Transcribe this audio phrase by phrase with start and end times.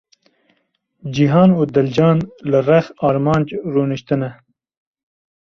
[1.13, 2.17] Cîhan û Dilcan
[2.49, 4.31] li rex Armanc rûniştine.